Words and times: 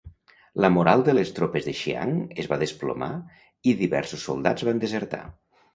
La 0.63 0.69
moral 0.77 1.03
de 1.09 1.15
les 1.15 1.33
tropes 1.41 1.67
de 1.69 1.75
Xiang 1.81 2.15
es 2.45 2.49
va 2.55 2.59
desplomar 2.65 3.13
i 3.73 3.79
diversos 3.87 4.29
soldats 4.31 4.71
van 4.73 4.85
desertar. 4.89 5.27